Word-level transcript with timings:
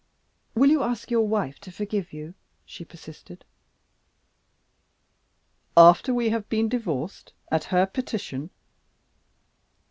"Will 0.55 0.71
you 0.71 0.81
ask 0.81 1.11
your 1.11 1.27
wife 1.27 1.59
to 1.59 1.71
forgive 1.71 2.11
you?" 2.11 2.33
she 2.65 2.83
persisted. 2.83 3.45
"After 5.77 6.11
we 6.11 6.29
have 6.29 6.49
been 6.49 6.67
divorced 6.67 7.33
at 7.51 7.65
her 7.65 7.85
petition?" 7.85 8.49